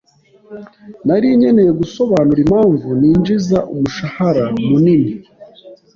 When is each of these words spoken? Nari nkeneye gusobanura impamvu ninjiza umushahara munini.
Nari 1.07 1.27
nkeneye 1.37 1.71
gusobanura 1.81 2.39
impamvu 2.45 2.87
ninjiza 2.99 3.57
umushahara 3.73 4.43
munini. 4.69 5.11